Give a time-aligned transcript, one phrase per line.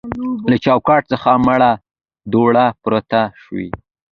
[0.51, 1.71] له چوکاټ څخه مړه
[2.31, 3.65] دوړه پورته شوه.